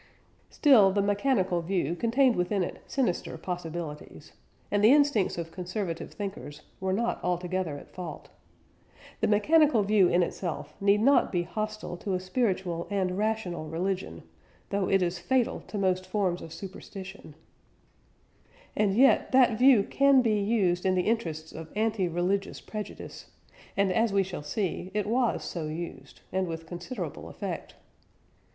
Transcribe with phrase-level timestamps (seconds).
[0.49, 4.31] "Still, the mechanical view contained within it sinister possibilities;
[4.71, 8.29] and the instincts of conservative thinkers were not altogether at fault.
[9.19, 14.23] The mechanical view in itself need not be hostile to a spiritual and rational religion
[14.71, 17.35] (though it is fatal to most forms of superstition);
[18.75, 23.29] and yet that view can be used in the interests of anti religious prejudice
[23.77, 27.75] and, as we shall see, it was so used, and with considerable effect.